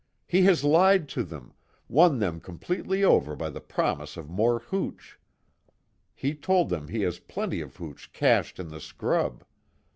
He 0.25 0.41
has 0.45 0.63
lied 0.63 1.07
to 1.09 1.23
them 1.23 1.53
won 1.87 2.17
them 2.17 2.39
completely 2.39 3.03
over 3.03 3.35
by 3.35 3.51
the 3.51 3.61
promise 3.61 4.17
of 4.17 4.31
more 4.31 4.57
hooch. 4.57 5.19
He 6.15 6.33
told 6.33 6.69
them 6.69 6.87
he 6.87 7.01
has 7.01 7.19
plenty 7.19 7.61
of 7.61 7.75
hooch 7.75 8.11
cached 8.11 8.59
in 8.59 8.69
the 8.69 8.79
scrub. 8.81 9.43